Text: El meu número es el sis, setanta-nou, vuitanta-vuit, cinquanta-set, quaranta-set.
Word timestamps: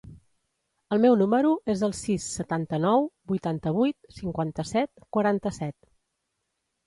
El 0.95 1.01
meu 1.01 1.15
número 1.17 1.49
es 1.73 1.81
el 1.87 1.91
sis, 1.97 2.25
setanta-nou, 2.37 3.05
vuitanta-vuit, 3.33 4.09
cinquanta-set, 4.21 5.05
quaranta-set. 5.19 5.79